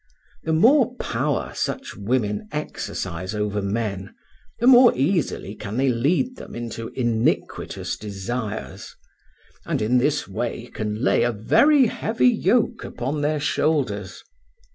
[0.41, 4.15] The more power such women exercise over men,
[4.59, 8.95] the more easily can they lead them into iniquitous desires,
[9.63, 14.23] and in this way can lay a very heavy yoke upon their shoulders.